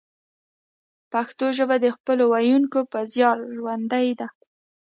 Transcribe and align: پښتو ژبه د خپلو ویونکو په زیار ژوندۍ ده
پښتو 1.11 1.45
ژبه 1.57 1.75
د 1.81 1.87
خپلو 1.95 2.23
ویونکو 2.33 2.79
په 2.91 2.99
زیار 3.13 3.37
ژوندۍ 3.55 4.09
ده 4.19 4.27